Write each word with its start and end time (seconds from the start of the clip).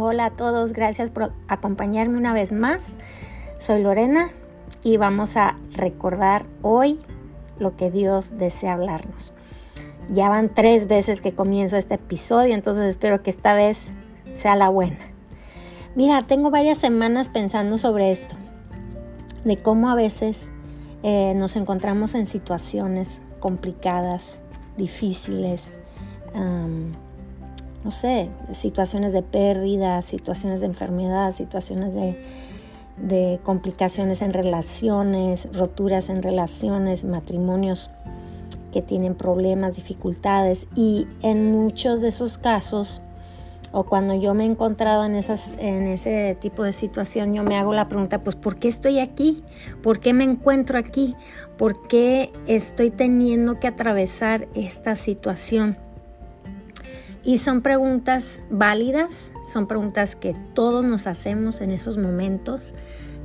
Hola 0.00 0.26
a 0.26 0.30
todos, 0.30 0.74
gracias 0.74 1.10
por 1.10 1.32
acompañarme 1.48 2.18
una 2.18 2.32
vez 2.32 2.52
más. 2.52 2.92
Soy 3.58 3.82
Lorena 3.82 4.30
y 4.84 4.96
vamos 4.96 5.36
a 5.36 5.56
recordar 5.74 6.46
hoy 6.62 7.00
lo 7.58 7.74
que 7.74 7.90
Dios 7.90 8.38
desea 8.38 8.74
hablarnos. 8.74 9.32
Ya 10.08 10.28
van 10.28 10.54
tres 10.54 10.86
veces 10.86 11.20
que 11.20 11.34
comienzo 11.34 11.76
este 11.76 11.96
episodio, 11.96 12.54
entonces 12.54 12.84
espero 12.84 13.24
que 13.24 13.30
esta 13.30 13.54
vez 13.54 13.90
sea 14.34 14.54
la 14.54 14.68
buena. 14.68 15.00
Mira, 15.96 16.20
tengo 16.20 16.50
varias 16.50 16.78
semanas 16.78 17.28
pensando 17.28 17.76
sobre 17.76 18.12
esto, 18.12 18.36
de 19.42 19.56
cómo 19.56 19.90
a 19.90 19.96
veces 19.96 20.52
eh, 21.02 21.32
nos 21.34 21.56
encontramos 21.56 22.14
en 22.14 22.26
situaciones 22.26 23.20
complicadas, 23.40 24.38
difíciles, 24.76 25.76
no 27.88 27.92
sé, 27.92 28.28
situaciones 28.52 29.14
de 29.14 29.22
pérdida, 29.22 30.02
situaciones 30.02 30.60
de 30.60 30.66
enfermedad, 30.66 31.30
situaciones 31.32 31.94
de, 31.94 32.22
de 32.98 33.40
complicaciones 33.42 34.20
en 34.20 34.34
relaciones, 34.34 35.48
roturas 35.54 36.10
en 36.10 36.22
relaciones, 36.22 37.04
matrimonios 37.04 37.88
que 38.74 38.82
tienen 38.82 39.14
problemas, 39.14 39.76
dificultades 39.76 40.68
y 40.74 41.06
en 41.22 41.50
muchos 41.50 42.02
de 42.02 42.08
esos 42.08 42.36
casos 42.36 43.00
o 43.72 43.84
cuando 43.84 44.14
yo 44.14 44.34
me 44.34 44.44
he 44.44 44.46
encontrado 44.46 45.06
en, 45.06 45.14
esas, 45.14 45.54
en 45.56 45.86
ese 45.86 46.36
tipo 46.38 46.64
de 46.64 46.74
situación, 46.74 47.32
yo 47.32 47.42
me 47.42 47.56
hago 47.56 47.72
la 47.72 47.88
pregunta, 47.88 48.22
pues 48.22 48.36
¿por 48.36 48.56
qué 48.56 48.68
estoy 48.68 48.98
aquí? 48.98 49.42
¿Por 49.82 50.00
qué 50.00 50.12
me 50.12 50.24
encuentro 50.24 50.78
aquí? 50.78 51.16
¿Por 51.56 51.88
qué 51.88 52.32
estoy 52.46 52.90
teniendo 52.90 53.58
que 53.58 53.66
atravesar 53.66 54.46
esta 54.54 54.94
situación? 54.94 55.87
Y 57.28 57.36
son 57.36 57.60
preguntas 57.60 58.40
válidas, 58.48 59.32
son 59.52 59.66
preguntas 59.66 60.16
que 60.16 60.34
todos 60.54 60.82
nos 60.82 61.06
hacemos 61.06 61.60
en 61.60 61.70
esos 61.70 61.98
momentos. 61.98 62.72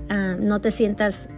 Ah, 0.10 0.36
no 0.38 0.60
te 0.60 0.72
sientas 0.72 1.30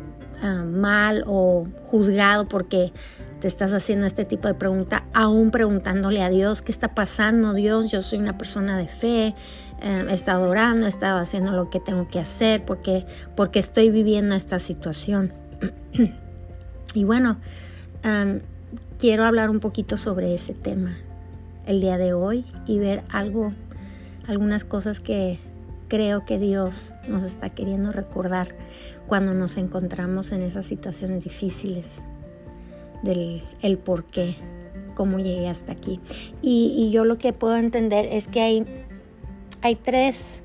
ah, 0.41 0.63
mal 0.66 1.23
o 1.27 1.67
juzgado 1.83 2.47
porque 2.47 2.91
te 3.39 3.47
estás 3.47 3.72
haciendo 3.72 4.07
este 4.07 4.25
tipo 4.25 4.47
de 4.47 4.55
pregunta, 4.55 5.05
aún 5.13 5.52
preguntándole 5.52 6.23
a 6.23 6.31
Dios, 6.31 6.63
¿qué 6.63 6.72
está 6.72 6.95
pasando 6.95 7.53
Dios? 7.53 7.91
Yo 7.91 8.02
soy 8.02 8.17
una 8.17 8.35
persona 8.35 8.79
de 8.79 8.88
fe, 8.88 9.35
eh, 9.83 10.07
he 10.09 10.13
estado 10.16 10.50
orando, 10.50 10.88
he 10.88 10.89
estado 10.89 11.19
haciendo 11.19 11.52
lo 11.52 11.69
que 11.69 11.79
tengo 11.79 12.07
que 12.07 12.19
hacer 12.19 12.66
porque, 12.66 13.05
porque 13.35 13.59
estoy 13.59 13.91
viviendo 13.91 14.33
esta 14.33 14.57
situación. 14.57 15.33
y 16.95 17.03
bueno, 17.03 17.38
quiero 18.97 19.23
hablar 19.23 19.52
un 19.52 19.59
poquito 19.59 19.97
sobre 19.97 20.33
ese 20.33 20.55
tema 20.55 20.97
el 21.66 21.81
día 21.81 21.97
de 21.97 22.13
hoy 22.13 22.45
y 22.66 22.80
ver 22.80 23.03
algo, 23.09 23.53
algunas 24.27 24.63
cosas 24.63 24.99
que 24.99 25.39
creo 25.88 26.25
que 26.25 26.39
Dios 26.39 26.94
nos 27.07 27.23
está 27.23 27.49
queriendo 27.49 27.91
recordar 27.91 28.55
cuando 29.07 29.33
nos 29.33 29.57
encontramos 29.57 30.31
en 30.31 30.41
esas 30.41 30.66
situaciones 30.66 31.23
difíciles 31.23 32.03
del 33.03 33.44
el 33.61 33.77
por 33.77 34.05
qué, 34.05 34.35
cómo 34.95 35.19
llegué 35.19 35.47
hasta 35.47 35.72
aquí. 35.72 35.99
Y, 36.41 36.89
yo 36.91 37.05
lo 37.05 37.17
que 37.17 37.33
puedo 37.33 37.57
entender 37.57 38.07
es 38.11 38.27
que 38.27 38.41
hay, 38.41 38.66
hay 39.61 39.75
tres 39.75 40.41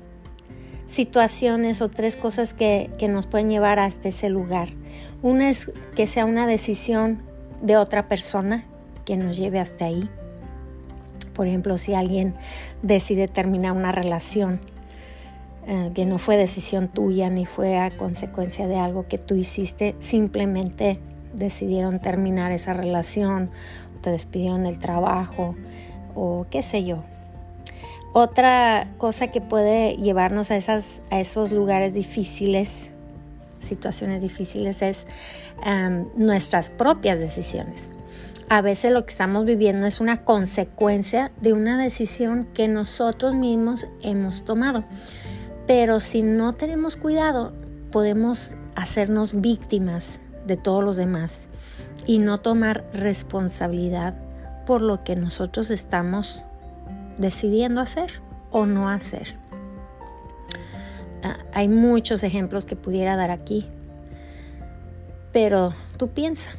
situaciones 0.85 1.81
o 1.81 1.89
tres 1.89 2.15
cosas 2.15 2.53
que, 2.53 2.91
que 2.97 3.07
nos 3.07 3.25
pueden 3.25 3.49
llevar 3.49 3.79
hasta 3.79 4.09
ese 4.09 4.29
lugar. 4.29 4.69
Una 5.21 5.49
es 5.49 5.71
que 5.95 6.05
sea 6.05 6.25
una 6.25 6.45
decisión 6.45 7.21
de 7.61 7.77
otra 7.77 8.07
persona 8.07 8.65
que 9.05 9.17
nos 9.17 9.37
lleve 9.37 9.59
hasta 9.59 9.85
ahí. 9.85 10.09
Por 11.33 11.47
ejemplo, 11.47 11.77
si 11.77 11.93
alguien 11.93 12.35
decide 12.81 13.27
terminar 13.27 13.73
una 13.73 13.91
relación 13.91 14.61
eh, 15.67 15.91
que 15.93 16.05
no 16.05 16.17
fue 16.17 16.37
decisión 16.37 16.87
tuya 16.87 17.29
ni 17.29 17.45
fue 17.45 17.77
a 17.77 17.91
consecuencia 17.91 18.67
de 18.67 18.77
algo 18.77 19.07
que 19.07 19.17
tú 19.17 19.35
hiciste, 19.35 19.95
simplemente 19.99 20.99
decidieron 21.33 21.99
terminar 21.99 22.51
esa 22.51 22.73
relación, 22.73 23.51
te 24.01 24.09
despidieron 24.09 24.63
del 24.63 24.79
trabajo 24.79 25.55
o 26.15 26.47
qué 26.49 26.63
sé 26.63 26.83
yo. 26.83 27.03
Otra 28.13 28.87
cosa 28.97 29.27
que 29.27 29.39
puede 29.39 29.95
llevarnos 29.95 30.51
a, 30.51 30.57
esos 30.57 31.51
lugares 31.51 31.93
difíciles, 31.93 32.89
situaciones 33.59 34.21
difíciles, 34.21 34.81
es 34.81 35.07
em, 35.63 36.07
nuestras 36.17 36.69
propias 36.71 37.19
decisiones. 37.19 37.89
A 38.51 38.59
veces 38.59 38.91
lo 38.91 39.05
que 39.05 39.11
estamos 39.11 39.45
viviendo 39.45 39.87
es 39.87 40.01
una 40.01 40.25
consecuencia 40.25 41.31
de 41.39 41.53
una 41.53 41.81
decisión 41.81 42.49
que 42.53 42.67
nosotros 42.67 43.33
mismos 43.33 43.87
hemos 44.01 44.43
tomado. 44.43 44.83
Pero 45.67 46.01
si 46.01 46.21
no 46.21 46.51
tenemos 46.51 46.97
cuidado, 46.97 47.53
podemos 47.93 48.55
hacernos 48.75 49.39
víctimas 49.39 50.19
de 50.47 50.57
todos 50.57 50.83
los 50.83 50.97
demás 50.97 51.47
y 52.05 52.17
no 52.17 52.39
tomar 52.39 52.83
responsabilidad 52.91 54.15
por 54.65 54.81
lo 54.81 55.01
que 55.05 55.15
nosotros 55.15 55.71
estamos 55.71 56.43
decidiendo 57.17 57.79
hacer 57.79 58.21
o 58.51 58.65
no 58.65 58.89
hacer. 58.89 59.37
Ah, 61.23 61.37
hay 61.53 61.69
muchos 61.69 62.21
ejemplos 62.21 62.65
que 62.65 62.75
pudiera 62.75 63.15
dar 63.15 63.31
aquí, 63.31 63.65
pero 65.31 65.73
tú 65.95 66.09
piensa, 66.09 66.51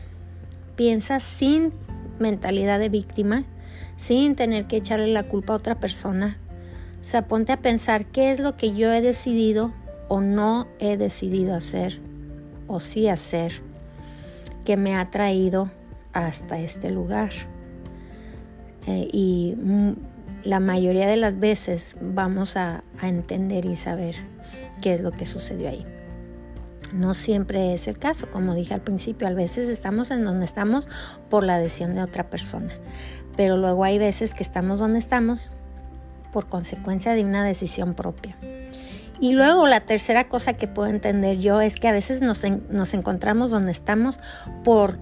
piensa 0.74 1.20
sin 1.20 1.81
mentalidad 2.22 2.78
de 2.78 2.88
víctima, 2.88 3.44
sin 3.96 4.34
tener 4.34 4.66
que 4.66 4.76
echarle 4.76 5.08
la 5.08 5.24
culpa 5.24 5.52
a 5.52 5.56
otra 5.56 5.78
persona. 5.78 6.38
O 7.00 7.04
sea, 7.04 7.26
ponte 7.26 7.52
a 7.52 7.58
pensar 7.58 8.06
qué 8.06 8.30
es 8.30 8.40
lo 8.40 8.56
que 8.56 8.74
yo 8.74 8.92
he 8.92 9.00
decidido 9.00 9.72
o 10.08 10.20
no 10.20 10.68
he 10.78 10.96
decidido 10.96 11.54
hacer 11.54 12.00
o 12.66 12.80
sí 12.80 13.08
hacer 13.08 13.60
que 14.64 14.76
me 14.76 14.96
ha 14.96 15.10
traído 15.10 15.70
hasta 16.12 16.58
este 16.58 16.90
lugar. 16.90 17.30
Eh, 18.86 19.08
y 19.12 19.56
la 20.44 20.60
mayoría 20.60 21.06
de 21.06 21.16
las 21.16 21.38
veces 21.38 21.96
vamos 22.00 22.56
a, 22.56 22.82
a 23.00 23.08
entender 23.08 23.64
y 23.64 23.76
saber 23.76 24.16
qué 24.80 24.94
es 24.94 25.00
lo 25.00 25.12
que 25.12 25.26
sucedió 25.26 25.68
ahí. 25.68 25.86
No 26.92 27.14
siempre 27.14 27.72
es 27.72 27.88
el 27.88 27.98
caso, 27.98 28.30
como 28.30 28.54
dije 28.54 28.74
al 28.74 28.82
principio, 28.82 29.26
a 29.26 29.32
veces 29.32 29.68
estamos 29.68 30.10
en 30.10 30.24
donde 30.24 30.44
estamos 30.44 30.88
por 31.30 31.44
la 31.44 31.58
decisión 31.58 31.94
de 31.94 32.02
otra 32.02 32.28
persona, 32.28 32.74
pero 33.36 33.56
luego 33.56 33.84
hay 33.84 33.98
veces 33.98 34.34
que 34.34 34.42
estamos 34.42 34.78
donde 34.78 34.98
estamos 34.98 35.54
por 36.32 36.48
consecuencia 36.48 37.14
de 37.14 37.24
una 37.24 37.44
decisión 37.44 37.94
propia. 37.94 38.36
Y 39.20 39.34
luego 39.34 39.66
la 39.68 39.80
tercera 39.80 40.28
cosa 40.28 40.54
que 40.54 40.66
puedo 40.66 40.88
entender 40.88 41.38
yo 41.38 41.60
es 41.60 41.76
que 41.76 41.88
a 41.88 41.92
veces 41.92 42.22
nos, 42.22 42.42
nos 42.70 42.92
encontramos 42.92 43.50
donde 43.50 43.70
estamos 43.70 44.18
por, 44.64 44.98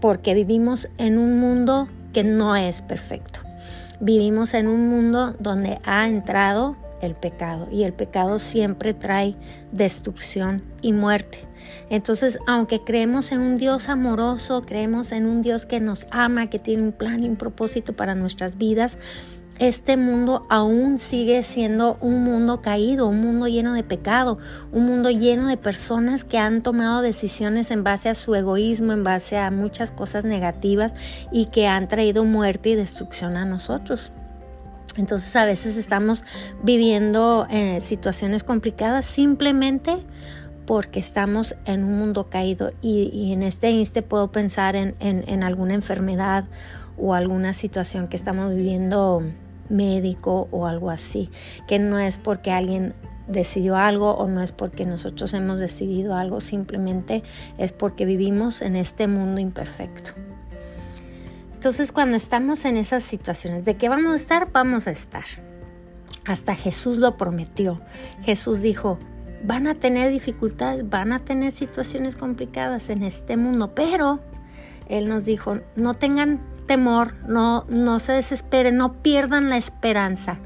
porque 0.00 0.34
vivimos 0.34 0.88
en 0.96 1.18
un 1.18 1.38
mundo 1.38 1.88
que 2.12 2.24
no 2.24 2.56
es 2.56 2.80
perfecto. 2.82 3.40
Vivimos 4.00 4.54
en 4.54 4.66
un 4.66 4.88
mundo 4.88 5.36
donde 5.38 5.78
ha 5.84 6.08
entrado 6.08 6.74
el 7.00 7.14
pecado 7.14 7.68
y 7.70 7.84
el 7.84 7.92
pecado 7.92 8.38
siempre 8.38 8.94
trae 8.94 9.36
destrucción 9.72 10.62
y 10.82 10.92
muerte. 10.92 11.38
Entonces, 11.88 12.38
aunque 12.46 12.82
creemos 12.82 13.32
en 13.32 13.40
un 13.40 13.56
Dios 13.56 13.88
amoroso, 13.88 14.62
creemos 14.62 15.12
en 15.12 15.26
un 15.26 15.42
Dios 15.42 15.66
que 15.66 15.80
nos 15.80 16.06
ama, 16.10 16.48
que 16.48 16.58
tiene 16.58 16.82
un 16.82 16.92
plan 16.92 17.22
y 17.22 17.28
un 17.28 17.36
propósito 17.36 17.94
para 17.94 18.14
nuestras 18.14 18.56
vidas, 18.58 18.98
este 19.60 19.98
mundo 19.98 20.46
aún 20.48 20.98
sigue 20.98 21.42
siendo 21.42 21.98
un 22.00 22.24
mundo 22.24 22.62
caído, 22.62 23.08
un 23.08 23.20
mundo 23.20 23.46
lleno 23.46 23.74
de 23.74 23.82
pecado, 23.82 24.38
un 24.72 24.86
mundo 24.86 25.10
lleno 25.10 25.48
de 25.48 25.58
personas 25.58 26.24
que 26.24 26.38
han 26.38 26.62
tomado 26.62 27.02
decisiones 27.02 27.70
en 27.70 27.84
base 27.84 28.08
a 28.08 28.14
su 28.14 28.34
egoísmo, 28.34 28.94
en 28.94 29.04
base 29.04 29.36
a 29.36 29.50
muchas 29.50 29.90
cosas 29.90 30.24
negativas 30.24 30.94
y 31.30 31.46
que 31.46 31.66
han 31.66 31.88
traído 31.88 32.24
muerte 32.24 32.70
y 32.70 32.74
destrucción 32.74 33.36
a 33.36 33.44
nosotros. 33.44 34.12
Entonces 34.96 35.34
a 35.36 35.44
veces 35.44 35.76
estamos 35.76 36.24
viviendo 36.62 37.46
eh, 37.50 37.80
situaciones 37.80 38.44
complicadas 38.44 39.06
simplemente 39.06 39.98
porque 40.66 41.00
estamos 41.00 41.56
en 41.64 41.84
un 41.84 41.98
mundo 41.98 42.28
caído 42.30 42.70
y, 42.80 43.32
en 43.32 43.42
este 43.42 43.70
instante 43.70 44.06
puedo 44.06 44.30
pensar 44.30 44.76
en, 44.76 44.94
en 45.00 45.42
alguna 45.42 45.74
enfermedad 45.74 46.44
o 46.96 47.14
alguna 47.14 47.54
situación 47.54 48.08
que 48.08 48.16
estamos 48.16 48.54
viviendo 48.54 49.22
médico 49.68 50.48
o 50.50 50.66
algo 50.66 50.90
así, 50.90 51.30
que 51.66 51.78
no 51.78 51.98
es 51.98 52.18
porque 52.18 52.52
alguien 52.52 52.94
decidió 53.26 53.76
algo 53.76 54.12
o 54.12 54.28
no 54.28 54.42
es 54.42 54.52
porque 54.52 54.84
nosotros 54.84 55.32
hemos 55.34 55.60
decidido 55.60 56.16
algo, 56.16 56.40
simplemente 56.40 57.22
es 57.58 57.72
porque 57.72 58.04
vivimos 58.04 58.60
en 58.62 58.76
este 58.76 59.06
mundo 59.06 59.40
imperfecto. 59.40 60.12
Entonces 61.60 61.92
cuando 61.92 62.16
estamos 62.16 62.64
en 62.64 62.78
esas 62.78 63.04
situaciones 63.04 63.66
de 63.66 63.76
que 63.76 63.90
vamos 63.90 64.14
a 64.14 64.16
estar, 64.16 64.50
vamos 64.50 64.86
a 64.86 64.92
estar. 64.92 65.26
Hasta 66.24 66.54
Jesús 66.54 66.96
lo 66.96 67.18
prometió. 67.18 67.82
Jesús 68.22 68.62
dijo, 68.62 68.98
van 69.44 69.66
a 69.66 69.74
tener 69.74 70.10
dificultades, 70.10 70.88
van 70.88 71.12
a 71.12 71.18
tener 71.18 71.52
situaciones 71.52 72.16
complicadas 72.16 72.88
en 72.88 73.02
este 73.02 73.36
mundo, 73.36 73.74
pero 73.74 74.20
Él 74.88 75.06
nos 75.06 75.26
dijo, 75.26 75.60
no 75.76 75.92
tengan 75.92 76.40
temor, 76.66 77.12
no, 77.28 77.66
no 77.68 77.98
se 77.98 78.12
desesperen, 78.12 78.78
no 78.78 78.94
pierdan 79.02 79.50
la 79.50 79.58
esperanza, 79.58 80.38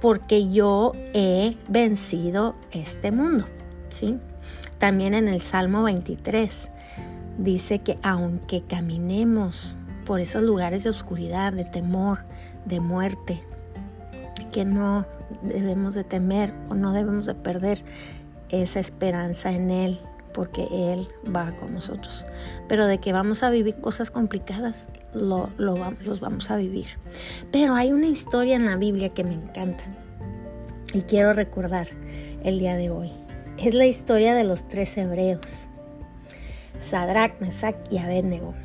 porque 0.00 0.52
yo 0.52 0.92
he 1.12 1.56
vencido 1.66 2.54
este 2.70 3.10
mundo. 3.10 3.44
¿sí? 3.88 4.18
También 4.78 5.14
en 5.14 5.26
el 5.26 5.40
Salmo 5.40 5.82
23 5.82 6.68
dice 7.38 7.80
que 7.80 7.98
aunque 8.04 8.62
caminemos 8.62 9.76
por 10.10 10.18
esos 10.18 10.42
lugares 10.42 10.82
de 10.82 10.90
oscuridad, 10.90 11.52
de 11.52 11.64
temor, 11.64 12.24
de 12.64 12.80
muerte, 12.80 13.44
que 14.50 14.64
no 14.64 15.06
debemos 15.42 15.94
de 15.94 16.02
temer 16.02 16.52
o 16.68 16.74
no 16.74 16.92
debemos 16.92 17.26
de 17.26 17.36
perder 17.36 17.84
esa 18.48 18.80
esperanza 18.80 19.52
en 19.52 19.70
Él, 19.70 20.00
porque 20.34 20.66
Él 20.72 21.06
va 21.32 21.52
con 21.60 21.74
nosotros. 21.74 22.26
Pero 22.66 22.86
de 22.86 22.98
que 22.98 23.12
vamos 23.12 23.44
a 23.44 23.50
vivir 23.50 23.76
cosas 23.76 24.10
complicadas, 24.10 24.88
lo, 25.14 25.48
los 25.58 26.18
vamos 26.18 26.50
a 26.50 26.56
vivir. 26.56 26.86
Pero 27.52 27.76
hay 27.76 27.92
una 27.92 28.08
historia 28.08 28.56
en 28.56 28.66
la 28.66 28.74
Biblia 28.74 29.10
que 29.10 29.22
me 29.22 29.34
encanta 29.34 29.84
y 30.92 31.02
quiero 31.02 31.34
recordar 31.34 31.86
el 32.42 32.58
día 32.58 32.74
de 32.74 32.90
hoy. 32.90 33.12
Es 33.58 33.74
la 33.74 33.86
historia 33.86 34.34
de 34.34 34.42
los 34.42 34.66
tres 34.66 34.98
hebreos, 34.98 35.68
Sadrach, 36.80 37.40
Mesach 37.40 37.76
y 37.92 37.98
Abednego. 37.98 38.56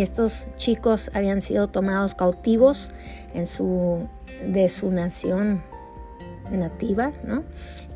Estos 0.00 0.48
chicos 0.56 1.10
habían 1.14 1.42
sido 1.42 1.68
tomados 1.68 2.14
cautivos 2.14 2.90
en 3.34 3.46
su, 3.46 4.08
de 4.46 4.68
su 4.68 4.90
nación 4.90 5.62
nativa, 6.50 7.12
¿no? 7.24 7.44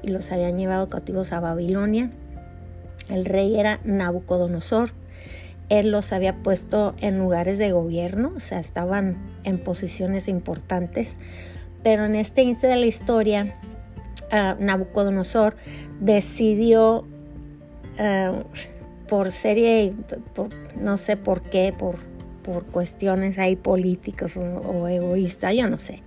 Y 0.03 0.09
los 0.09 0.33
habían 0.33 0.59
llevado 0.59 0.89
cautivos 0.89 1.33
a 1.33 1.41
Babilonia 1.41 2.11
el 3.11 3.25
rey 3.25 3.59
era 3.59 3.81
Nabucodonosor. 3.85 4.93
Él 5.69 5.91
los 5.91 6.13
había 6.13 6.43
puesto 6.43 6.95
en 7.01 7.19
lugares 7.19 7.59
de 7.59 7.71
gobierno, 7.73 8.33
o 8.37 8.41
sea, 8.41 8.59
estaban 8.59 9.19
en 9.45 9.59
posiciones 9.59 10.29
importantes. 10.29 11.19
Pero 11.83 12.05
en 12.05 12.15
este 12.15 12.43
instante 12.43 12.75
de 12.75 12.81
la 12.81 12.87
historia, 12.87 13.57
ah, 14.31 14.57
Nabucodonosor 14.59 15.57
decidió, 16.01 17.07
ah, 17.99 18.45
por 19.11 19.33
serie, 19.33 19.93
no 20.81 20.97
sé 20.97 21.19
por 21.19 21.43
qué, 21.43 21.75
por, 21.77 21.97
por 22.43 22.65
cuestiones 22.65 23.39
ahí 23.39 23.57
políticas 23.57 24.39
o, 24.39 24.41
o 24.41 24.89
egoístas, 24.89 25.55
yo 25.55 25.69
no 25.69 25.79
sé. 25.79 26.03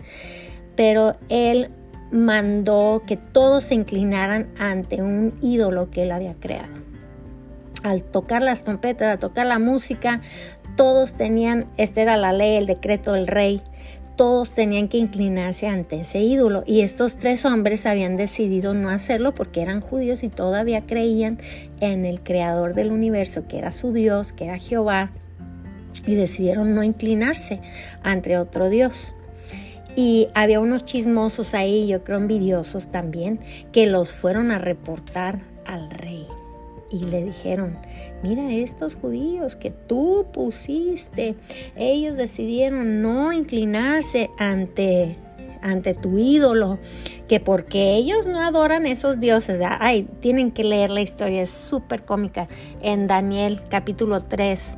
Pero 0.76 1.18
él 1.30 1.70
mandó 2.12 3.04
que 3.06 3.18
todos 3.18 3.66
se 3.66 3.76
inclinaran 3.76 4.48
ante 4.58 5.02
un 5.04 5.38
ídolo 5.42 5.92
que 5.92 6.04
él 6.04 6.12
había 6.12 6.34
creado 6.34 6.84
al 7.84 8.02
tocar 8.04 8.42
las 8.42 8.64
trompetas, 8.64 9.10
al 9.10 9.20
tocar 9.20 9.46
la 9.46 9.60
música, 9.60 10.22
todos 10.76 11.14
tenían, 11.14 11.68
esta 11.78 12.02
era 12.02 12.18
la 12.18 12.34
ley, 12.34 12.56
el 12.56 12.66
decreto 12.66 13.14
del 13.14 13.28
rey, 13.28 13.62
todos 14.16 14.52
tenían 14.52 14.88
que 14.88 14.98
inclinarse 14.98 15.68
ante 15.68 16.02
ese 16.02 16.20
ídolo 16.20 16.64
y 16.66 16.82
estos 16.82 17.16
tres 17.16 17.46
hombres 17.46 17.86
habían 17.86 18.16
decidido 18.16 18.74
no 18.74 18.90
hacerlo 18.90 19.34
porque 19.34 19.62
eran 19.62 19.82
judíos 19.82 20.24
y 20.24 20.30
todavía 20.30 20.82
creían 20.82 21.40
en 21.80 22.06
el 22.06 22.22
creador 22.22 22.76
del 22.76 22.92
universo, 22.92 23.48
que 23.48 23.58
era 23.58 23.72
su 23.72 23.92
Dios, 23.92 24.34
que 24.34 24.46
era 24.46 24.58
Jehová, 24.58 25.12
y 26.06 26.16
decidieron 26.16 26.76
no 26.76 26.84
inclinarse 26.84 27.60
ante 28.04 28.38
otro 28.38 28.70
Dios. 28.70 29.16
Y 29.96 30.28
había 30.34 30.60
unos 30.60 30.86
chismosos 30.86 31.54
ahí, 31.54 31.88
yo 31.88 32.04
creo 32.04 32.18
envidiosos 32.18 32.88
también, 32.88 33.40
que 33.72 33.86
los 33.86 34.12
fueron 34.12 34.52
a 34.52 34.58
reportar 34.58 35.40
al 35.66 35.90
rey 35.90 36.26
y 36.92 37.06
le 37.06 37.24
dijeron, 37.24 37.78
mira 38.24 38.52
estos 38.52 38.96
judíos 38.96 39.56
que 39.56 39.70
tú 39.70 40.28
pusiste, 40.34 41.36
ellos 41.76 42.18
decidieron 42.18 43.02
no 43.02 43.34
inclinarse 43.34 44.30
ante 44.40 45.18
ante 45.62 45.94
tu 45.94 46.18
ídolo, 46.18 46.78
que 47.30 47.40
porque 47.40 47.96
ellos 47.96 48.28
no 48.28 48.42
adoran 48.42 48.86
esos 48.86 49.22
dioses, 49.22 49.62
ay, 49.80 50.10
tienen 50.20 50.52
que 50.52 50.66
leer 50.66 50.90
la 50.90 51.00
historia, 51.00 51.42
es 51.42 51.52
súper 51.52 52.04
cómica, 52.04 52.50
en 52.82 53.08
Daniel 53.08 53.62
capítulo 53.70 54.22
3. 54.22 54.78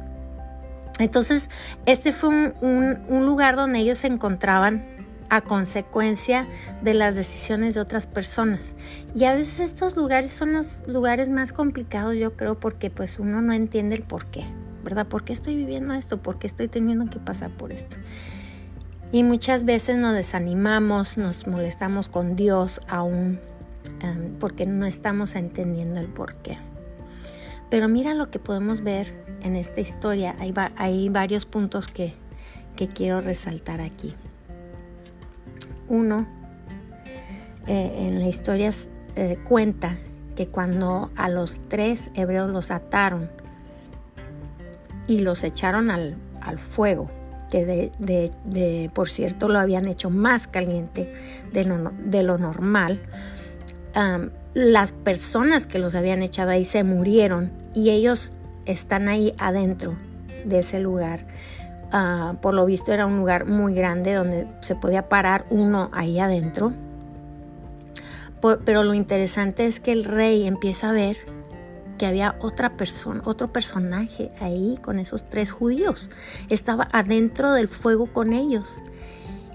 Entonces, 1.00 1.50
este 1.88 2.14
fue 2.14 2.30
un, 2.30 3.00
un 3.10 3.26
lugar 3.26 3.56
donde 3.56 3.80
ellos 3.80 3.98
se 3.98 4.08
encontraban 4.08 4.95
a 5.30 5.42
consecuencia 5.42 6.48
de 6.82 6.94
las 6.94 7.16
decisiones 7.16 7.74
de 7.74 7.82
otras 7.82 8.08
personas. 8.08 8.76
Y 9.16 9.26
a 9.26 9.36
veces 9.36 9.60
estos 9.60 9.96
lugares 9.96 10.32
son 10.32 10.54
los 10.54 10.84
lugares 10.88 11.30
más 11.30 11.54
complicados, 11.54 12.16
yo 12.16 12.36
creo, 12.36 12.60
porque 12.60 12.90
pues 12.90 13.20
uno 13.20 13.42
no 13.42 13.54
entiende 13.54 13.96
el 13.96 14.04
por 14.04 14.26
qué, 14.26 14.44
¿verdad? 14.84 15.08
¿Por 15.08 15.24
qué 15.24 15.34
estoy 15.34 15.56
viviendo 15.56 15.94
esto? 15.94 16.22
¿Por 16.22 16.40
qué 16.40 16.48
estoy 16.48 16.68
teniendo 16.68 17.10
que 17.10 17.20
pasar 17.20 17.52
por 17.52 17.72
esto? 17.72 17.98
Y 19.12 19.24
muchas 19.24 19.66
veces 19.66 19.98
nos 19.98 20.14
desanimamos, 20.14 21.18
nos 21.18 21.48
molestamos 21.48 22.10
con 22.10 22.36
Dios 22.36 22.82
aún 22.88 23.40
em, 24.02 24.34
porque 24.40 24.66
no 24.66 24.86
estamos 24.86 25.36
entendiendo 25.36 26.00
el 26.00 26.08
por 26.08 26.36
qué. 26.38 26.58
Pero 27.70 27.88
mira 27.88 28.14
lo 28.14 28.30
que 28.30 28.40
podemos 28.40 28.84
ver 28.84 29.14
en 29.42 29.56
esta 29.56 29.82
historia. 29.82 30.36
Hay, 30.40 30.54
hay 30.76 31.10
varios 31.10 31.46
puntos 31.46 31.88
que, 31.88 32.14
que 32.76 32.88
quiero 32.88 33.22
resaltar 33.22 33.82
aquí. 33.82 34.16
Uno, 35.88 36.28
eh, 37.68 38.08
en 38.08 38.20
la 38.20 38.28
historia 38.28 38.72
eh, 39.16 39.38
cuenta 39.44 39.98
que 40.36 40.48
cuando 40.48 41.12
a 41.16 41.30
los 41.30 41.62
tres 41.68 42.12
hebreos 42.14 42.50
los 42.52 42.72
ataron 42.72 43.30
y 45.08 45.20
los 45.20 45.44
echaron 45.44 45.90
al, 45.90 46.18
fuego, 46.58 47.10
que 47.50 47.66
de, 47.66 48.92
por 48.94 49.10
cierto 49.10 49.48
lo 49.48 49.60
habían 49.60 49.88
hecho 49.88 50.10
más 50.10 50.48
caliente 50.48 51.12
de 51.54 51.64
lo, 52.24 52.38
normal, 52.38 53.00
las 54.54 54.92
personas 54.92 55.66
que 55.66 55.80
los 55.80 55.96
habían 55.96 56.22
echado 56.22 56.52
ahí 56.52 56.66
se 56.66 56.84
murieron 56.84 57.52
y 57.74 57.90
ellos 57.92 58.32
están 58.66 59.08
ahí 59.08 59.34
adentro 59.38 59.96
de 60.46 60.60
ese 60.60 60.80
lugar 60.80 61.26
Ah, 61.92 62.36
por 62.42 62.54
lo 62.54 62.66
visto 62.66 62.92
era 62.92 63.06
un 63.06 63.18
lugar 63.18 63.46
muy 63.46 63.74
grande 63.74 64.14
donde 64.14 64.48
se 64.62 64.76
podía 64.76 65.08
parar 65.08 65.46
uno 65.50 65.90
ahí 65.94 66.20
adentro. 66.20 66.74
pero 68.64 68.84
lo 68.84 68.94
interesante 68.94 69.66
es 69.66 69.80
que 69.80 69.92
el 69.92 70.04
rey 70.04 70.46
empieza 70.46 70.90
a 70.90 70.94
ver 70.94 71.18
que 71.98 72.06
había 72.06 72.36
otra 72.40 72.78
persona, 72.78 73.22
otro 73.26 73.52
personaje 73.52 74.32
ahí 74.40 74.78
con 74.82 75.00
esos 75.00 75.24
tres 75.24 75.52
judíos. 75.52 76.12
Estaba 76.50 76.88
adentro 76.92 77.54
del 77.54 77.68
fuego 77.68 78.08
con 78.08 78.34
ellos. 78.34 78.78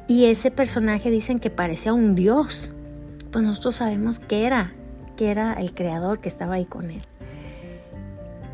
Y 0.09 0.25
ese 0.25 0.50
personaje 0.50 1.11
dicen 1.11 1.38
que 1.38 1.50
parecía 1.50 1.93
un 1.93 2.15
dios. 2.15 2.72
Pues 3.31 3.44
nosotros 3.44 3.77
sabemos 3.77 4.19
que 4.19 4.44
era, 4.44 4.72
que 5.17 5.31
era 5.31 5.53
el 5.55 5.72
creador 5.72 6.20
que 6.20 6.29
estaba 6.29 6.55
ahí 6.55 6.65
con 6.65 6.91
él. 6.91 7.03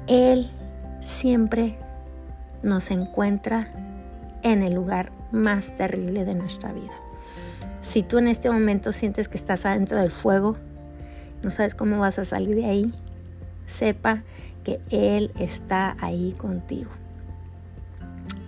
Él 0.07 0.51
siempre 1.01 1.79
nos 2.63 2.91
encuentra 2.91 3.69
en 4.43 4.63
el 4.63 4.75
lugar 4.75 5.13
más 5.33 5.75
terrible 5.77 6.25
de 6.25 6.35
nuestra 6.35 6.73
vida. 6.73 6.93
Si 7.81 8.03
tú 8.03 8.19
en 8.19 8.29
este 8.29 8.51
momento 8.51 8.93
sientes 8.93 9.29
que 9.29 9.37
estás 9.37 9.67
adentro 9.67 9.97
del 9.97 10.11
fuego, 10.11 10.57
no 11.43 11.51
sabes 11.51 11.75
cómo 11.75 11.99
vas 11.99 12.19
a 12.19 12.25
salir 12.25 12.57
de 12.57 12.67
ahí, 12.67 12.93
sepa 13.67 14.23
que 14.65 14.81
Él 14.91 15.31
está 15.39 15.97
ahí 16.01 16.35
contigo. 16.37 16.91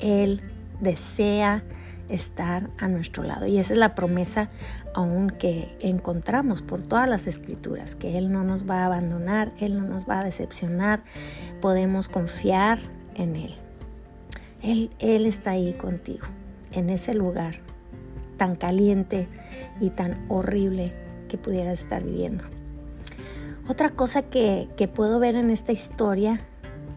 Él 0.00 0.40
desea 0.80 1.62
estar 2.08 2.70
a 2.78 2.88
nuestro 2.88 3.22
lado. 3.22 3.46
Y 3.46 3.58
esa 3.58 3.74
es 3.74 3.78
la 3.78 3.94
promesa 3.94 4.50
aún 4.94 5.30
que 5.30 5.76
encontramos 5.80 6.62
por 6.62 6.82
todas 6.82 7.08
las 7.08 7.26
escrituras, 7.26 7.94
que 7.94 8.18
Él 8.18 8.32
no 8.32 8.44
nos 8.44 8.68
va 8.68 8.82
a 8.82 8.86
abandonar, 8.86 9.52
Él 9.60 9.78
no 9.78 9.86
nos 9.86 10.08
va 10.08 10.20
a 10.20 10.24
decepcionar, 10.24 11.02
podemos 11.60 12.08
confiar 12.08 12.80
en 13.14 13.36
Él. 13.36 13.54
Él, 14.62 14.90
está 15.26 15.52
ahí 15.52 15.72
contigo, 15.74 16.26
en 16.72 16.90
ese 16.90 17.14
lugar 17.14 17.60
tan 18.36 18.56
caliente 18.56 19.28
y 19.80 19.90
tan 19.90 20.24
horrible 20.28 20.92
que 21.28 21.38
pudieras 21.38 21.80
estar 21.80 22.02
viviendo. 22.02 22.44
Otra 23.68 23.90
cosa 23.90 24.22
que, 24.22 24.68
puedo 24.94 25.18
ver 25.18 25.34
en 25.34 25.50
esta 25.50 25.72
historia 25.72 26.40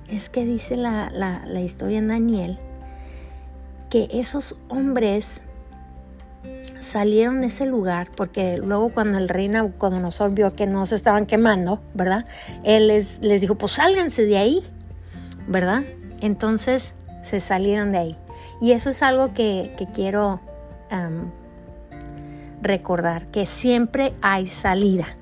es 0.09 0.29
que 0.29 0.45
dice 0.45 0.75
la, 0.75 1.61
historia 1.61 1.99
en 1.99 2.07
Daniel 2.07 2.59
que 3.89 4.07
esos 4.11 4.57
hombres 4.69 5.43
salieron 6.79 7.41
de 7.41 7.47
ese 7.47 7.65
lugar 7.65 8.09
porque 8.15 8.57
luego 8.57 8.89
cuando 8.89 9.17
el 9.17 9.27
rey 9.27 9.49
Nabucodonosor 9.49 10.31
vio 10.31 10.55
que 10.55 10.65
no 10.65 10.85
se 10.85 10.95
estaban 10.95 11.25
quemando, 11.25 11.81
¿verdad? 11.93 12.25
Él 12.63 12.87
les, 12.87 13.19
les 13.19 13.41
dijo, 13.41 13.55
pues 13.55 13.73
sálganse 13.73 14.25
de 14.25 14.37
ahí, 14.37 14.63
¿verdad? 15.47 15.83
Entonces 16.21 16.93
se 17.23 17.39
salieron 17.39 17.91
de 17.91 17.97
ahí. 17.97 18.17
Y 18.59 18.73
eso 18.73 18.89
es 18.89 19.01
algo 19.03 19.33
que, 19.33 19.75
quiero 19.93 20.39
recordar, 22.61 23.27
que 23.27 23.45
siempre 23.45 24.13
hay 24.21 24.47
salida. 24.47 25.15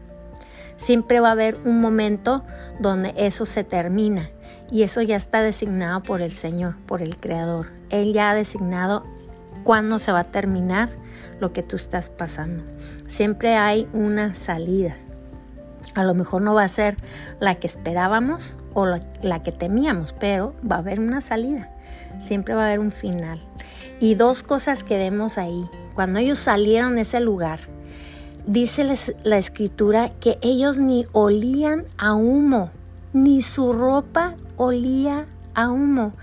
Siempre 0.75 1.20
va 1.20 1.29
a 1.29 1.34
haber 1.34 1.58
un 1.65 1.82
momento 1.82 2.44
donde 2.79 3.13
eso 3.18 3.46
se 3.46 3.63
termina 3.63 4.29
y 4.72 4.84
eso 4.84 5.01
ya 5.01 5.15
está 5.15 5.41
designado 5.41 6.01
por 6.03 6.22
el 6.22 6.32
Señor, 6.32 6.77
por 6.86 7.01
el 7.01 7.18
Creador. 7.18 7.68
Él 7.89 8.13
ya 8.13 8.32
ha 8.32 8.36
designado 8.36 9.03
cuándo 9.63 10.00
se 10.00 10.12
va 10.12 10.22
a 10.22 10.24
terminar 10.25 10.89
lo 11.39 11.53
que 11.53 11.63
tú 11.63 11.75
estás 11.75 12.10
pasando. 12.10 12.63
Siempre 13.08 13.56
hay 13.56 13.88
una 13.94 14.34
salida. 14.36 14.96
A 15.96 16.03
lo 16.03 16.13
mejor 16.13 16.41
no 16.41 16.53
va 16.53 16.63
a 16.63 16.68
ser 16.68 16.98
la 17.39 17.56
que 17.56 17.68
esperábamos 17.68 18.58
o 18.74 18.86
la, 18.86 19.44
que 19.44 19.51
temíamos, 19.51 20.13
pero 20.13 20.53
va 20.70 20.77
a 20.77 20.79
haber 20.79 21.00
una 21.00 21.22
salida. 21.22 21.70
Siempre 22.19 22.53
va 22.53 22.63
a 22.63 22.67
haber 22.67 22.79
un 22.79 22.91
final. 22.91 23.41
Y 24.00 24.15
dos 24.15 24.43
cosas 24.43 24.84
que 24.84 24.98
vemos 24.98 25.38
ahí. 25.38 25.69
Cuando 25.93 26.19
ellos 26.19 26.39
salieron 26.39 26.96
de 26.96 27.01
ese 27.01 27.19
lugar, 27.19 27.60
dice 28.46 28.86
la 29.24 29.38
escritura 29.38 30.12
que 30.19 30.38
ellos 30.41 30.77
ni 30.77 31.05
olían 31.12 31.86
a 31.98 32.15
humo, 32.15 32.72
ni 33.13 33.41
su 33.41 33.74
ropa 33.74 34.36
olía 34.58 35.25
a 35.53 35.69
humo. 35.69 36.13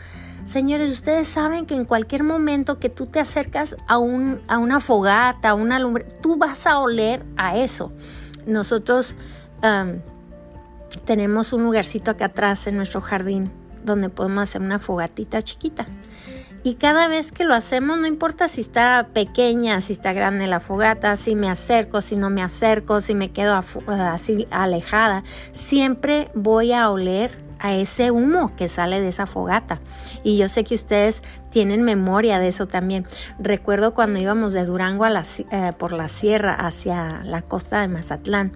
Señores, 0.44 0.92
ustedes 0.92 1.28
saben 1.28 1.66
que 1.66 1.74
en 1.74 1.84
cualquier 1.84 2.22
momento 2.22 2.78
que 2.78 2.88
tú 2.88 3.06
te 3.06 3.18
acercas 3.18 3.76
a, 3.88 3.98
un, 3.98 4.40
a 4.46 4.58
una 4.58 4.80
fogata, 4.80 5.50
a 5.50 5.54
una 5.54 5.78
lumbre, 5.78 6.04
tú 6.22 6.36
vas 6.36 6.66
a 6.66 6.78
oler 6.78 7.24
a 7.36 7.56
eso. 7.56 7.92
Nosotros 8.46 9.16
tenemos 11.04 11.52
un 11.52 11.64
lugarcito 11.64 12.12
acá 12.12 12.26
atrás 12.26 12.66
en 12.66 12.76
nuestro 12.76 13.00
jardín 13.00 13.50
donde 13.86 14.10
podemos 14.10 14.42
hacer 14.42 14.60
una 14.60 14.78
fogatita 14.78 15.40
chiquita. 15.40 15.86
Y 16.62 16.74
cada 16.74 17.06
vez 17.06 17.30
que 17.30 17.44
lo 17.44 17.54
hacemos, 17.54 17.96
no 17.96 18.08
importa 18.08 18.48
si 18.48 18.60
está 18.60 19.10
pequeña, 19.12 19.80
si 19.80 19.92
está 19.92 20.12
grande 20.12 20.48
la 20.48 20.58
fogata, 20.58 21.14
si 21.14 21.36
me 21.36 21.48
acerco, 21.48 22.00
si 22.00 22.16
no 22.16 22.28
me 22.28 22.42
acerco, 22.42 23.00
si 23.00 23.14
me 23.14 23.30
quedo 23.30 23.62
así 23.86 24.48
alejada, 24.50 25.22
siempre 25.52 26.28
voy 26.34 26.72
a 26.72 26.90
oler 26.90 27.46
a 27.60 27.74
ese 27.74 28.10
humo 28.10 28.54
que 28.56 28.68
sale 28.68 29.00
de 29.00 29.08
esa 29.08 29.26
fogata. 29.26 29.80
Y 30.24 30.36
yo 30.38 30.48
sé 30.48 30.64
que 30.64 30.74
ustedes 30.74 31.22
tienen 31.50 31.82
memoria 31.82 32.38
de 32.38 32.48
eso 32.48 32.66
también. 32.66 33.06
Recuerdo 33.38 33.94
cuando 33.94 34.18
íbamos 34.18 34.52
de 34.52 34.64
Durango 34.64 35.04
a 35.04 35.22
eh, 35.50 35.72
por 35.78 35.92
la 35.92 36.08
sierra 36.08 36.54
hacia 36.54 37.22
la 37.22 37.42
costa 37.42 37.80
de 37.80 37.88
Mazatlán. 37.88 38.52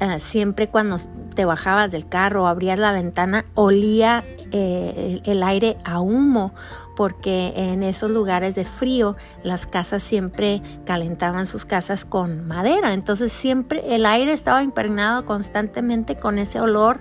Eh, 0.00 0.18
siempre 0.18 0.68
cuando 0.68 0.96
te 1.34 1.44
bajabas 1.44 1.92
del 1.92 2.08
carro 2.08 2.44
o 2.44 2.46
abrías 2.46 2.78
la 2.78 2.92
ventana, 2.92 3.44
olía 3.54 4.24
eh, 4.50 5.20
el 5.24 5.42
aire 5.42 5.76
a 5.84 6.00
humo, 6.00 6.54
porque 6.96 7.52
en 7.54 7.82
esos 7.82 8.10
lugares 8.10 8.54
de 8.54 8.64
frío 8.64 9.16
las 9.42 9.66
casas 9.66 10.02
siempre 10.02 10.62
calentaban 10.84 11.46
sus 11.46 11.64
casas 11.64 12.04
con 12.04 12.46
madera. 12.48 12.94
Entonces 12.94 13.32
siempre 13.32 13.94
el 13.94 14.06
aire 14.06 14.32
estaba 14.32 14.62
impregnado 14.62 15.24
constantemente 15.24 16.16
con 16.16 16.38
ese 16.38 16.60
olor 16.60 17.00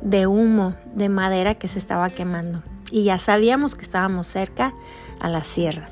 de 0.00 0.26
humo, 0.26 0.74
de 0.94 1.08
madera 1.08 1.54
que 1.54 1.68
se 1.68 1.78
estaba 1.78 2.08
quemando. 2.08 2.62
Y 2.90 3.04
ya 3.04 3.18
sabíamos 3.18 3.76
que 3.76 3.82
estábamos 3.82 4.26
cerca 4.26 4.72
a 5.20 5.28
la 5.28 5.42
sierra 5.42 5.90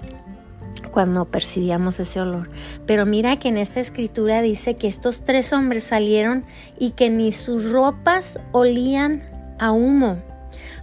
cuando 0.98 1.26
percibíamos 1.26 2.00
ese 2.00 2.20
olor. 2.20 2.50
Pero 2.84 3.06
mira 3.06 3.36
que 3.36 3.46
en 3.46 3.56
esta 3.56 3.78
escritura 3.78 4.42
dice 4.42 4.74
que 4.74 4.88
estos 4.88 5.22
tres 5.22 5.52
hombres 5.52 5.84
salieron 5.84 6.44
y 6.76 6.90
que 6.90 7.08
ni 7.08 7.30
sus 7.30 7.70
ropas 7.70 8.40
olían 8.50 9.22
a 9.60 9.70
humo. 9.70 10.20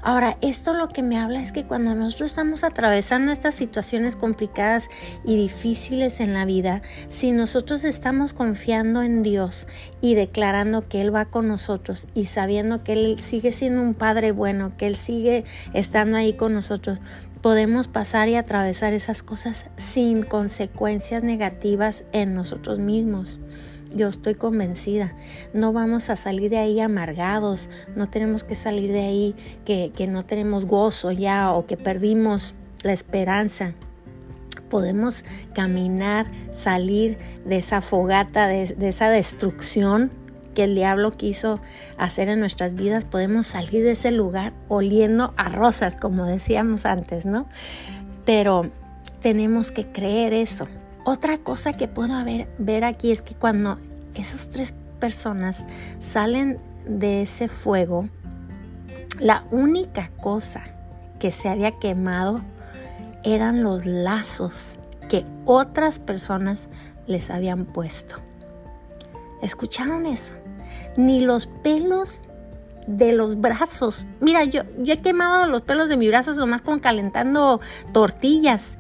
Ahora, 0.02 0.38
esto 0.40 0.74
lo 0.74 0.88
que 0.88 1.04
me 1.04 1.18
habla 1.18 1.42
es 1.42 1.52
que 1.52 1.66
cuando 1.66 1.96
nosotros 1.96 2.30
estamos 2.30 2.64
atravesando 2.64 3.34
estas 3.34 3.56
situaciones 3.56 4.16
complicadas 4.16 4.88
y 5.26 5.36
difíciles 5.36 6.22
en 6.22 6.34
la 6.34 6.46
vida, 6.46 6.82
si 7.10 7.34
nosotros 7.34 7.84
estamos 7.84 8.34
confiando 8.34 9.02
en 9.02 9.22
Dios 9.22 9.68
y 10.00 10.16
declarando 10.16 10.88
que 10.88 11.02
Él 11.02 11.14
va 11.14 11.26
con 11.26 11.50
nosotros 11.50 12.08
y 12.16 12.28
sabiendo 12.28 12.86
que 12.86 12.94
Él 12.94 13.20
sigue 13.20 13.52
siendo 13.52 13.82
un 13.82 13.96
Padre 13.96 14.32
bueno, 14.32 14.72
que 14.78 14.88
Él 14.88 14.96
sigue 14.96 15.44
estando 15.74 16.16
ahí 16.16 16.34
con 16.34 16.54
nosotros, 16.54 17.00
podemos 17.46 17.88
pasar 17.88 18.28
y 18.28 18.38
atravesar 18.38 18.94
esas 18.94 19.22
cosas 19.22 19.68
sin 19.78 20.24
consecuencias 20.24 21.22
negativas 21.22 22.04
en 22.12 22.34
nosotros 22.34 22.80
mismos. 22.80 23.38
Yo 23.94 24.08
estoy 24.08 24.34
convencida. 24.34 25.14
No 25.54 25.72
vamos 25.72 26.10
a 26.10 26.16
salir 26.16 26.50
de 26.50 26.58
ahí 26.58 26.80
amargados. 26.80 27.70
No 27.96 28.10
tenemos 28.10 28.44
que 28.44 28.56
salir 28.56 28.92
de 28.92 29.02
ahí 29.02 29.36
que, 29.64 30.08
no 30.08 30.24
tenemos 30.24 30.66
gozo 30.66 31.12
ya 31.12 31.52
o 31.52 31.68
que 31.68 31.78
perdimos 31.78 32.56
la 32.82 32.94
esperanza. 32.94 33.74
Podemos 34.68 35.24
caminar, 35.54 36.26
salir 36.52 37.20
de 37.46 37.58
esa 37.58 37.82
fogata, 37.82 38.48
de, 38.48 38.74
de 38.74 38.88
esa 38.88 39.10
destrucción 39.10 40.10
que 40.56 40.64
el 40.64 40.74
diablo 40.74 41.12
quiso 41.12 41.60
hacer 42.00 42.30
en 42.30 42.40
nuestras 42.40 42.74
vidas, 42.74 43.06
podemos 43.06 43.46
salir 43.46 43.84
de 43.84 43.92
ese 43.92 44.10
lugar 44.10 44.54
oliendo 44.68 45.36
a 45.38 45.50
rosas, 45.50 45.98
como 45.98 46.26
decíamos 46.26 46.88
antes, 46.88 47.28
¿no? 47.28 47.48
Pero 48.26 48.72
tenemos 49.22 49.72
que 49.72 49.86
creer 49.86 50.34
eso. 50.34 50.68
Otra 51.04 51.38
cosa 51.38 51.74
que 51.74 51.88
puedo 51.88 52.16
ver 52.58 52.84
aquí 52.84 53.12
es 53.12 53.22
que 53.22 53.36
cuando 53.36 53.78
esas 54.16 54.50
tres 54.50 54.74
personas 55.00 55.68
salen 56.00 56.58
de 56.88 57.22
ese 57.22 57.48
fuego, 57.48 58.10
la 59.20 59.46
única 59.52 60.10
cosa 60.22 60.64
que 61.20 61.32
se 61.32 61.50
había 61.50 61.72
quemado 61.80 62.42
eran 63.24 63.64
los 63.64 63.86
lazos 63.86 64.76
que 65.10 65.26
otras 65.46 66.00
personas 66.00 66.70
les 67.08 67.30
habían 67.30 67.66
puesto. 67.66 68.18
¿Escucharon 69.42 70.06
eso? 70.06 70.34
Ni 70.98 71.22
los 71.22 71.48
pelos 71.48 72.22
de 72.88 73.14
los 73.14 73.40
brazos. 73.40 74.06
Mira, 74.20 74.44
yo, 74.44 74.64
yo 74.80 74.94
he 74.94 75.02
quemado 75.02 75.48
los 75.48 75.62
pelos 75.62 75.90
de 75.90 75.98
mis 75.98 76.10
brazos 76.10 76.38
nomás 76.38 76.62
con 76.62 76.80
calentando 76.80 77.62
tortillas. 77.94 78.78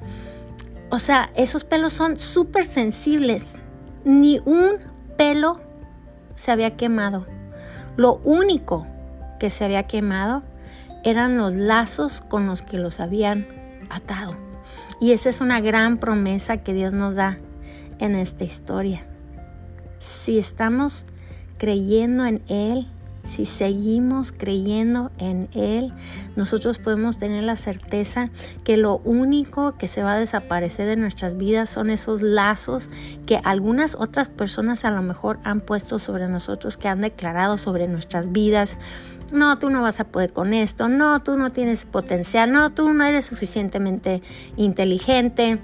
O 0.90 1.00
sea, 1.00 1.32
esos 1.36 1.64
pelos 1.64 1.94
son 1.94 2.18
súper 2.18 2.66
sensibles. 2.66 3.56
Ni 4.04 4.40
un 4.46 4.78
pelo 5.18 5.60
se 6.36 6.52
había 6.52 6.72
quemado. 6.72 7.26
Lo 7.98 8.16
único 8.24 8.86
que 9.40 9.50
se 9.50 9.66
había 9.66 9.84
quemado 9.84 10.44
eran 11.04 11.38
los 11.38 11.54
lazos 11.54 12.22
con 12.22 12.48
los 12.48 12.62
que 12.62 12.78
los 12.78 13.00
habían 13.00 13.48
atado. 13.90 14.36
Y 15.00 15.12
esa 15.12 15.30
es 15.30 15.42
una 15.42 15.60
gran 15.62 15.98
promesa 15.98 16.58
que 16.58 16.74
Dios 16.74 16.94
nos 16.94 17.16
da 17.16 17.38
en 18.00 18.16
esta 18.16 18.44
historia. 18.44 19.06
Si 20.00 20.38
estamos 20.38 21.06
creyendo 21.58 22.26
en 22.26 22.42
Él, 22.48 22.88
si 23.28 23.46
seguimos 23.46 24.32
creyendo 24.32 25.12
en 25.18 25.50
Él, 25.54 25.94
nosotros 26.36 26.78
podemos 26.78 27.18
tener 27.18 27.44
la 27.44 27.56
certeza 27.56 28.30
que 28.64 28.78
lo 28.78 28.98
único 28.98 29.78
que 29.78 29.88
se 29.88 30.04
va 30.04 30.14
a 30.14 30.20
desaparecer 30.20 30.88
de 30.88 30.96
nuestras 30.96 31.36
vidas 31.38 31.70
son 31.70 31.90
esos 31.90 32.22
lazos 32.22 32.90
que 33.26 33.42
algunas 33.44 33.96
otras 33.96 34.30
personas 34.30 34.86
a 34.86 34.92
lo 34.92 35.02
mejor 35.02 35.40
han 35.44 35.62
puesto 35.62 35.98
sobre 35.98 36.28
nosotros, 36.28 36.78
que 36.78 36.88
han 36.88 37.02
declarado 37.02 37.58
sobre 37.58 37.88
nuestras 37.88 38.32
vidas. 38.32 38.78
No, 39.34 39.58
tú 39.58 39.72
no 39.72 39.82
vas 39.82 40.00
a 40.00 40.06
poder 40.06 40.32
con 40.32 40.54
esto, 40.54 40.88
no, 40.88 41.22
tú 41.24 41.36
no 41.38 41.50
tienes 41.50 41.86
potencial, 41.86 42.52
no, 42.52 42.74
tú 42.74 42.94
no 42.94 43.04
eres 43.04 43.26
suficientemente 43.26 44.22
inteligente. 44.56 45.60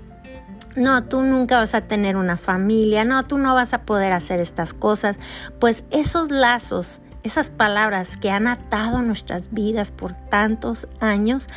No, 0.76 1.04
tú 1.04 1.22
nunca 1.22 1.58
vas 1.58 1.76
a 1.76 1.82
tener 1.82 2.16
una 2.16 2.38
familia, 2.38 3.04
no, 3.06 3.26
tú 3.26 3.38
no 3.38 3.54
vas 3.54 3.74
a 3.74 3.82
poder 3.84 4.14
hacer 4.14 4.40
estas 4.40 4.74
cosas. 4.74 5.18
Pues 5.60 5.84
esos 5.92 6.32
lazos 6.32 7.02
esas 7.24 7.50
palabras 7.50 8.18
que 8.18 8.32
han 8.32 8.48
atado 8.48 9.02
nuestras 9.02 9.54
vidas 9.54 9.92
por 9.92 10.14
tantos 10.14 10.88
años 11.00 11.48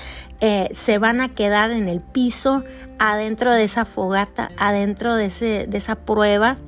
eh, 0.41 0.69
se 0.73 0.99
van 0.99 1.21
a 1.21 1.31
quedar 1.31 1.71
en 1.71 1.89
el 1.89 2.01
piso, 2.01 2.65
adentro 2.99 3.53
de 3.53 3.65
esa 3.65 3.85
fogata, 3.85 4.49
adentro 4.59 5.15
de, 5.15 5.27
ese, 5.27 5.67
de 5.67 5.79
esa 5.79 5.95
prueba, 5.95 6.59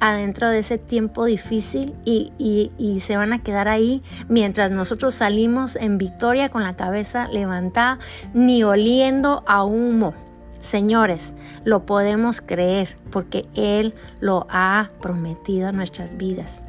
adentro 0.00 0.48
de 0.48 0.60
ese 0.60 0.78
tiempo 0.78 1.24
difícil 1.24 1.94
y, 2.04 2.32
y, 2.38 3.00
se 3.00 3.16
van 3.16 3.32
a 3.32 3.42
quedar 3.42 3.68
ahí 3.68 4.02
mientras 4.28 4.70
nosotros 4.70 5.14
salimos 5.14 5.76
en 5.76 5.98
victoria 5.98 6.48
con 6.48 6.62
la 6.62 6.76
cabeza 6.76 7.26
levantada, 7.28 7.98
ni 8.32 8.62
oliendo 8.62 9.42
a 9.46 9.64
humo. 9.64 10.14
Señores, 10.60 11.34
lo 11.64 11.86
podemos 11.86 12.40
creer 12.40 12.96
porque 13.10 13.46
Él 13.54 13.94
lo 14.20 14.46
ha 14.50 14.90
prometido 15.00 15.68
a 15.68 15.72
nuestras 15.72 16.16
vidas 16.16 16.60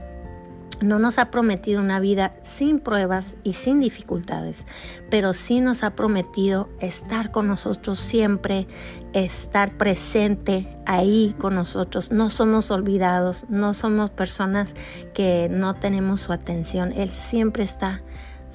no 0.81 0.99
nos 0.99 1.17
ha 1.17 1.29
prometido 1.29 1.81
una 1.81 1.99
vida 1.99 2.33
sin 2.41 2.79
pruebas 2.79 3.35
y 3.43 3.53
sin 3.53 3.79
dificultades, 3.79 4.65
pero 5.09 5.33
sí 5.33 5.59
nos 5.59 5.83
ha 5.83 5.91
prometido 5.91 6.69
estar 6.79 7.31
con 7.31 7.47
nosotros 7.47 7.99
siempre, 7.99 8.67
estar 9.13 9.77
presente 9.77 10.67
ahí 10.85 11.35
con 11.37 11.55
nosotros. 11.55 12.11
No 12.11 12.29
somos 12.29 12.71
olvidados, 12.71 13.45
no 13.49 13.73
somos 13.73 14.09
personas 14.09 14.75
que 15.13 15.49
no 15.49 15.75
tenemos 15.75 16.21
su 16.21 16.33
atención. 16.33 16.93
Él 16.95 17.09
siempre 17.09 17.63
está 17.63 18.01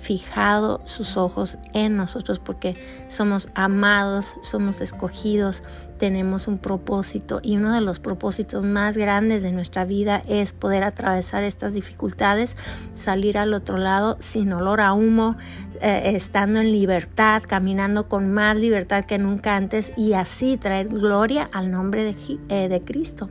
fijado 0.04 0.82
sus 0.84 1.16
ojos 1.16 1.56
en 1.72 1.96
nosotros 1.96 2.38
porque 2.38 2.74
somos 3.08 3.48
amados, 3.54 4.36
somos 4.42 4.82
escogidos, 4.82 5.62
tenemos 5.98 6.46
un 6.46 6.58
propósito 6.58 7.40
y 7.42 7.56
uno 7.56 7.72
de 7.72 7.80
los 7.80 8.00
propósitos 8.00 8.64
más 8.64 8.98
grandes 8.98 9.42
de 9.42 9.50
nuestra 9.50 9.86
vida 9.86 10.22
es 10.28 10.52
poder 10.52 10.84
atravesar 10.84 11.42
estas 11.42 11.72
dificultades, 11.72 12.54
salir 12.94 13.38
al 13.38 13.54
otro 13.54 13.78
lado 13.78 14.18
sin 14.20 14.52
olor 14.52 14.82
a 14.82 14.92
humo, 14.92 15.36
eh, 15.80 16.12
estando 16.14 16.60
en 16.60 16.70
libertad, 16.70 17.42
caminando 17.46 18.06
con 18.06 18.30
más 18.30 18.58
libertad 18.58 19.06
que 19.06 19.16
nunca 19.16 19.56
antes 19.56 19.94
y 19.96 20.12
así 20.12 20.58
traer 20.58 20.88
gloria 20.88 21.48
al 21.50 21.70
nombre 21.70 22.04
de, 22.04 22.38
eh, 22.50 22.68
de 22.68 22.82
Cristo. 22.82 23.30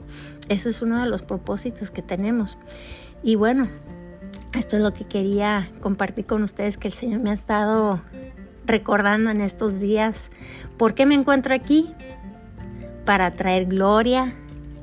Eso 0.49 0.69
es 0.69 0.81
uno 0.81 0.99
de 0.99 1.05
los 1.05 1.21
propósitos 1.21 1.91
que 1.91 2.01
tenemos. 2.01 2.57
Y 3.21 3.35
bueno, 3.35 3.67
esto 4.53 4.77
es 4.77 4.81
lo 4.81 4.93
que 4.93 5.05
quería 5.05 5.71
compartir 5.81 6.25
con 6.25 6.43
ustedes 6.43 6.77
que 6.77 6.87
el 6.87 6.93
Señor 6.93 7.21
me 7.21 7.31
ha 7.31 7.33
estado 7.33 8.01
recordando 8.65 9.31
en 9.31 9.41
estos 9.41 9.79
días. 9.79 10.29
¿Por 10.77 10.93
qué 10.93 11.05
me 11.05 11.15
encuentro 11.15 11.53
aquí? 11.53 11.91
Para 13.05 13.35
traer 13.35 13.65
gloria 13.65 14.35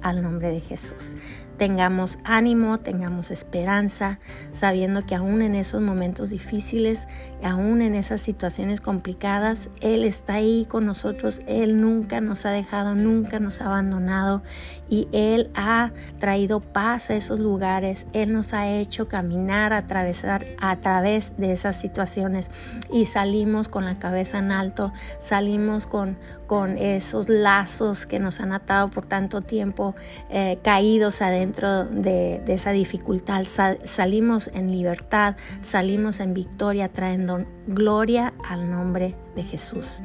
al 0.03 0.23
nombre 0.23 0.49
de 0.49 0.61
Jesús 0.61 1.15
tengamos 1.61 2.19
ánimo, 2.25 2.79
tengamos 2.79 3.31
esperanza, 3.31 4.19
sabiendo 4.55 5.05
que 5.05 5.15
aún 5.15 5.43
en 5.43 5.55
esos 5.55 5.83
momentos 5.83 6.31
difíciles, 6.31 7.07
aún 7.43 7.83
en 7.83 7.95
esas 7.95 8.23
situaciones 8.23 8.81
complicadas, 8.81 9.69
Él 9.83 10.05
está 10.05 10.35
ahí 10.37 10.65
con 10.71 10.87
nosotros, 10.87 11.43
Él 11.47 11.79
nunca 11.79 12.23
nos 12.23 12.47
ha 12.47 12.51
dejado, 12.51 12.95
nunca 12.95 13.41
nos 13.41 13.61
ha 13.61 13.67
abandonado 13.67 14.43
y 14.89 15.07
Él 15.13 15.51
ha 15.55 15.93
traído 16.19 16.61
paz 16.61 17.11
a 17.11 17.17
esos 17.17 17.41
lugares, 17.41 18.07
Él 18.15 18.33
nos 18.33 18.55
ha 18.55 18.67
hecho 18.71 19.07
caminar, 19.07 19.75
atravesar 19.75 20.47
a 20.63 20.77
través 20.77 21.37
de 21.37 21.53
esas 21.53 21.79
situaciones. 21.79 22.51
Y 22.91 23.05
salimos 23.05 23.69
con 23.69 23.85
la 23.85 23.99
cabeza 23.99 24.39
en 24.39 24.51
alto, 24.51 24.95
salimos 25.19 25.87
con, 25.87 26.17
con 26.47 26.79
esos 26.79 27.29
lazos 27.29 28.07
que 28.07 28.19
nos 28.19 28.41
han 28.41 28.53
atado 28.53 28.89
por 28.89 29.05
tanto 29.05 29.43
tiempo 29.43 29.95
eh, 30.31 30.59
caídos 30.63 31.21
adentro 31.21 31.50
dentro 31.51 31.85
de, 31.85 32.43
esa 32.47 32.71
dificultad 32.71 33.45
salimos 33.85 34.49
en 34.55 34.71
libertad, 34.71 35.35
salimos 35.63 36.21
en 36.21 36.33
victoria, 36.33 36.89
trayendo 36.89 37.45
gloria 37.67 38.33
al 38.49 38.71
nombre 38.71 39.17
de 39.35 39.43
Jesús. 39.43 40.01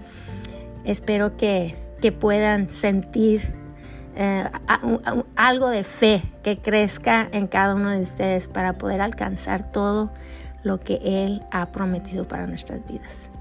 Espero 0.83 1.37
que, 1.37 1.83
puedan 2.19 2.69
sentir 2.69 3.51
eh, 4.15 4.47
algo 5.35 5.69
de 5.69 5.83
fe 5.83 6.21
que 6.43 6.57
crezca 6.57 7.27
en 7.31 7.47
cada 7.47 7.73
uno 7.73 7.89
de 7.89 8.01
ustedes 8.01 8.47
para 8.47 8.73
poder 8.73 9.01
alcanzar 9.01 9.71
todo 9.71 10.11
lo 10.61 10.79
que 10.79 10.99
Él 11.03 11.41
ha 11.51 11.71
prometido 11.71 12.27
para 12.27 12.45
nuestras 12.45 12.85
vidas. 12.85 13.31